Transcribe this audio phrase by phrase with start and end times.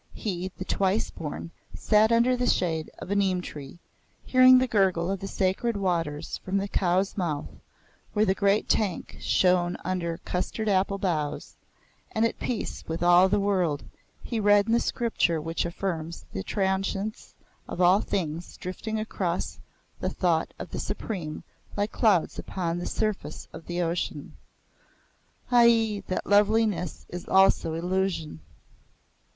[0.15, 3.77] He, the Twice born sat under the shade of a neem tree,
[4.25, 7.49] hearing the gurgle of the sacred waters from the Cow's Mouth,
[8.13, 11.55] where the great tank shone under the custard apple boughs;
[12.13, 13.83] and, at peace with all the world,
[14.23, 17.35] he read in the Scripture which affirms the transience
[17.69, 19.59] of all things drifting across
[19.99, 21.43] the thought of the Supreme
[21.77, 24.35] like clouds upon the surface of the Ocean.
[25.51, 25.99] (Ahi!
[26.07, 28.39] that loveliness is also illusion!)